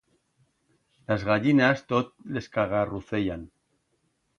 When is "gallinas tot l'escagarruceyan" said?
1.29-3.51